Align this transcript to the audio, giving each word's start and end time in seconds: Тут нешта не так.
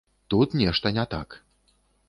Тут 0.33 0.55
нешта 0.61 0.93
не 0.97 1.05
так. 1.13 1.39